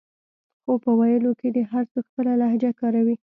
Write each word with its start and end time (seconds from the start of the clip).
خو 0.63 0.73
په 0.83 0.91
ویلو 0.99 1.31
کې 1.39 1.47
دې 1.55 1.63
هر 1.71 1.83
څوک 1.91 2.05
خپله 2.11 2.33
لهجه 2.41 2.71
کاروي 2.79 3.15